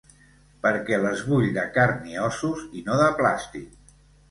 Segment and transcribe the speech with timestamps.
[0.65, 3.97] Perquè les vull de carn i ossos, i no de plàstic.